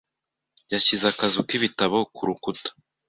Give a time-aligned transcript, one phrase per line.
[0.73, 2.69] Yashyize akazu k'ibitabo ku rukuta.